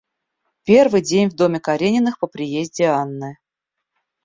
Первый 0.65 1.03
день 1.03 1.29
в 1.29 1.33
доме 1.35 1.59
Карениных 1.59 2.17
по 2.17 2.25
приезде 2.25 2.85
Анны. 2.85 3.37